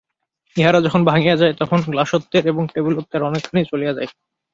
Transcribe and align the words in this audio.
ইহারা 0.55 0.79
যখন 0.81 1.01
ভাঙিয়া 1.05 1.35
যায়, 1.35 1.53
তখন 1.53 1.79
গ্লাসত্বের 1.85 2.43
এবং 2.47 2.63
টেবিলত্বের 2.73 3.21
অনেকখানিই 3.23 3.69
চলিয়া 3.71 3.93
যায়। 3.93 4.09